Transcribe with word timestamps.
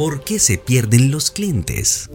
¿Por 0.00 0.24
qué 0.24 0.38
se 0.38 0.56
pierden 0.56 1.10
los 1.10 1.30
clientes? 1.30 2.08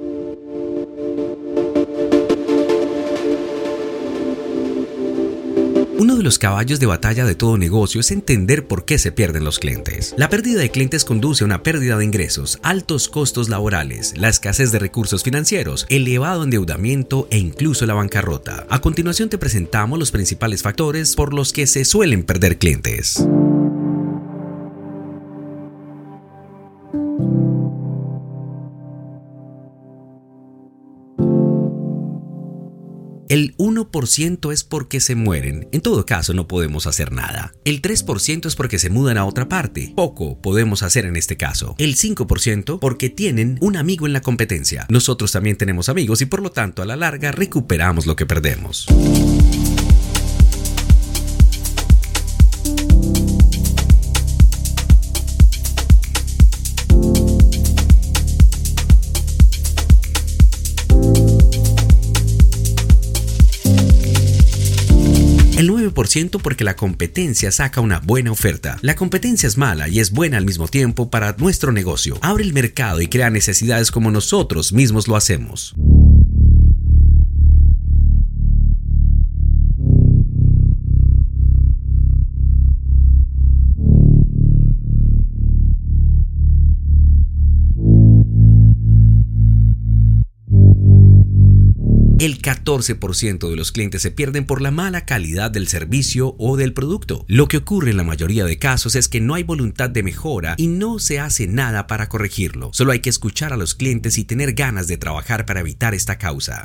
Uno 6.00 6.16
de 6.16 6.24
los 6.24 6.40
caballos 6.40 6.80
de 6.80 6.88
batalla 6.88 7.26
de 7.26 7.36
todo 7.36 7.60
negocio 7.60 8.02
es 8.02 8.10
entender 8.10 8.66
por 8.66 8.86
qué 8.86 8.98
se 8.98 9.12
pierden 9.12 9.44
los 9.44 9.60
clientes. 9.60 10.16
La 10.18 10.30
pérdida 10.30 10.62
de 10.62 10.72
clientes 10.72 11.06
conduce 11.06 11.44
a 11.44 11.46
una 11.46 11.62
pérdida 11.62 11.96
de 11.96 12.06
ingresos, 12.06 12.58
altos 12.64 13.08
costos 13.08 13.50
laborales, 13.50 14.18
la 14.18 14.30
escasez 14.30 14.72
de 14.72 14.80
recursos 14.80 15.22
financieros, 15.22 15.86
elevado 15.90 16.44
endeudamiento 16.44 17.28
e 17.30 17.38
incluso 17.38 17.86
la 17.86 17.94
bancarrota. 17.94 18.66
A 18.68 18.82
continuación 18.82 19.30
te 19.30 19.38
presentamos 19.38 20.00
los 20.00 20.10
principales 20.10 20.64
factores 20.64 21.16
por 21.16 21.36
los 21.36 21.54
que 21.54 21.68
se 21.68 21.86
suelen 21.86 22.24
perder 22.24 22.58
clientes. 22.58 23.24
1% 33.76 34.54
es 34.54 34.64
porque 34.64 35.00
se 35.00 35.16
mueren, 35.16 35.68
en 35.72 35.82
todo 35.82 36.06
caso 36.06 36.34
no 36.34 36.48
podemos 36.48 36.88
hacer 36.88 37.12
nada. 37.12 37.54
El 37.66 37.82
3% 37.82 38.46
es 38.46 38.56
porque 38.56 38.80
se 38.80 38.90
mudan 38.90 39.18
a 39.18 39.26
otra 39.26 39.50
parte, 39.50 39.94
poco 39.96 40.42
podemos 40.42 40.84
hacer 40.84 41.06
en 41.06 41.16
este 41.16 41.38
caso. 41.38 41.76
El 41.78 41.96
5% 41.96 42.80
porque 42.80 43.10
tienen 43.10 43.58
un 43.62 43.76
amigo 43.76 44.06
en 44.06 44.14
la 44.14 44.22
competencia. 44.22 44.86
Nosotros 44.90 45.32
también 45.32 45.58
tenemos 45.58 45.90
amigos 45.90 46.22
y 46.22 46.26
por 46.26 46.42
lo 46.42 46.52
tanto 46.52 46.82
a 46.82 46.86
la 46.86 46.96
larga 46.96 47.32
recuperamos 47.32 48.06
lo 48.06 48.16
que 48.16 48.26
perdemos. 48.26 48.88
El 65.96 66.10
9% 66.10 66.42
porque 66.42 66.64
la 66.64 66.76
competencia 66.76 67.52
saca 67.52 67.82
una 67.82 68.00
buena 68.00 68.32
oferta. 68.32 68.78
La 68.82 68.96
competencia 68.96 69.48
es 69.48 69.58
mala 69.58 69.88
y 69.88 70.00
es 70.00 70.12
buena 70.12 70.38
al 70.38 70.46
mismo 70.46 70.68
tiempo 70.68 71.10
para 71.10 71.36
nuestro 71.38 71.72
negocio. 71.72 72.18
Abre 72.22 72.44
el 72.44 72.54
mercado 72.54 73.02
y 73.02 73.08
crea 73.08 73.30
necesidades 73.30 73.92
como 73.92 74.12
nosotros 74.12 74.74
mismos 74.74 75.08
lo 75.08 75.16
hacemos. 75.16 75.74
El 92.26 92.42
14% 92.42 93.52
de 93.52 93.56
los 93.56 93.72
clientes 93.72 94.02
se 94.02 94.10
pierden 94.10 94.48
por 94.48 94.60
la 94.60 94.72
mala 94.72 95.06
calidad 95.06 95.52
del 95.52 95.68
servicio 95.68 96.36
o 96.40 96.58
del 96.58 96.74
producto. 96.74 97.24
Lo 97.28 97.48
que 97.48 97.58
ocurre 97.58 97.92
en 97.92 97.98
la 97.98 98.04
mayoría 98.04 98.46
de 98.46 98.58
casos 98.58 98.96
es 98.96 99.08
que 99.08 99.22
no 99.22 99.36
hay 99.36 99.44
voluntad 99.44 99.92
de 99.92 100.02
mejora 100.02 100.56
y 100.58 100.66
no 100.66 100.98
se 100.98 101.20
hace 101.20 101.46
nada 101.46 101.86
para 101.86 102.10
corregirlo. 102.10 102.72
Solo 102.74 102.94
hay 102.94 103.00
que 103.02 103.12
escuchar 103.12 103.54
a 103.54 103.58
los 103.58 103.76
clientes 103.76 104.18
y 104.18 104.24
tener 104.24 104.54
ganas 104.54 104.88
de 104.88 104.98
trabajar 104.98 105.46
para 105.46 105.60
evitar 105.60 105.94
esta 105.94 106.18
causa. 106.18 106.64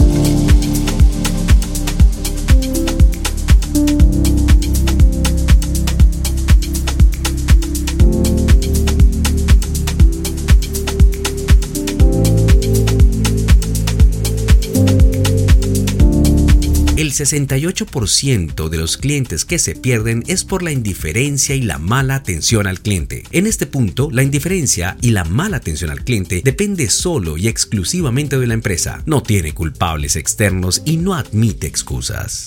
El 17.11 17.17
68% 17.17 18.69
de 18.69 18.79
los 18.79 18.97
clientes 18.97 19.45
que 19.45 19.59
se 19.59 19.75
pierden 19.75 20.23
es 20.29 20.45
por 20.45 20.63
la 20.63 20.71
indiferencia 20.71 21.57
y 21.57 21.63
la 21.63 21.79
mala 21.79 22.15
atención 22.15 22.69
al 22.69 22.83
cliente. 22.83 23.25
En 23.33 23.49
este 23.49 23.67
punto, 23.67 24.11
la 24.13 24.23
indiferencia 24.23 24.97
y 25.03 25.11
la 25.11 25.25
mala 25.25 25.57
atención 25.57 25.91
al 25.91 26.05
cliente 26.05 26.41
depende 26.45 26.89
solo 26.89 27.37
y 27.37 27.49
exclusivamente 27.49 28.39
de 28.39 28.47
la 28.47 28.55
empresa. 28.55 29.03
No 29.07 29.25
tiene 29.25 29.55
culpables 29.55 30.15
externos 30.15 30.83
y 30.85 30.99
no 30.99 31.15
admite 31.15 31.67
excusas. 31.67 32.47